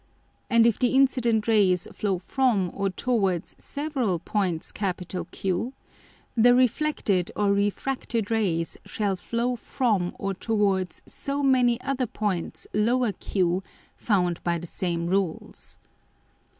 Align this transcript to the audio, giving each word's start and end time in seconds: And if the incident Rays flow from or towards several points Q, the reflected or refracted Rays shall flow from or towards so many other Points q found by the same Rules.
And 0.49 0.65
if 0.65 0.79
the 0.79 0.95
incident 0.95 1.47
Rays 1.47 1.87
flow 1.93 2.17
from 2.17 2.71
or 2.73 2.89
towards 2.89 3.55
several 3.59 4.17
points 4.17 4.71
Q, 4.71 5.73
the 6.35 6.55
reflected 6.55 7.31
or 7.35 7.53
refracted 7.53 8.31
Rays 8.31 8.77
shall 8.83 9.15
flow 9.15 9.55
from 9.55 10.15
or 10.17 10.33
towards 10.33 11.03
so 11.05 11.43
many 11.43 11.79
other 11.81 12.07
Points 12.07 12.65
q 13.19 13.61
found 13.95 14.41
by 14.43 14.57
the 14.57 14.65
same 14.65 15.05
Rules. 15.05 15.77